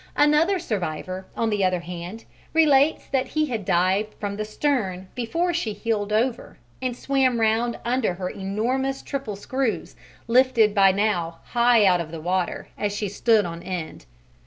Another 0.17 0.57
survivor, 0.57 1.27
on 1.37 1.51
the 1.51 1.63
other 1.63 1.81
hand, 1.81 2.25
relates 2.55 3.05
that 3.05 3.27
he 3.27 3.45
had 3.45 3.63
dived 3.63 4.15
from 4.15 4.35
the 4.35 4.45
stern 4.45 5.09
before 5.13 5.53
she 5.53 5.73
heeled 5.73 6.11
over, 6.11 6.57
and 6.81 6.97
swam 6.97 7.39
round 7.39 7.77
under 7.85 8.15
her 8.15 8.27
enormous 8.27 9.03
triple 9.03 9.35
screws 9.35 9.95
lifted 10.27 10.73
by 10.73 10.91
now 10.91 11.37
high 11.49 11.85
out 11.85 12.01
of 12.01 12.09
the 12.09 12.19
water 12.19 12.69
as 12.79 12.91
she 12.95 13.07
stood 13.07 13.45
on 13.45 13.61
end. 13.61 14.07